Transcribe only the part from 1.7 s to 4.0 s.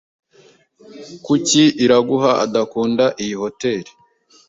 Iraguha adakunda iyi hoteri?